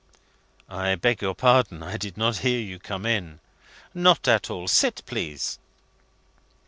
[0.67, 1.83] "I beg your pardon.
[1.83, 3.39] I didn't hear you come in."
[3.93, 4.67] "Not at all!
[4.67, 5.59] Sit, please."